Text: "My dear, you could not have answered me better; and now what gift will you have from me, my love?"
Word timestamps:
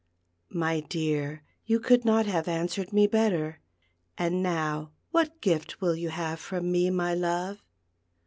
"My 0.49 0.79
dear, 0.79 1.43
you 1.63 1.79
could 1.79 2.03
not 2.05 2.25
have 2.25 2.47
answered 2.47 2.91
me 2.91 3.05
better; 3.05 3.59
and 4.17 4.41
now 4.41 4.93
what 5.11 5.41
gift 5.41 5.79
will 5.79 5.95
you 5.95 6.09
have 6.09 6.39
from 6.39 6.71
me, 6.71 6.89
my 6.89 7.13
love?" 7.13 7.61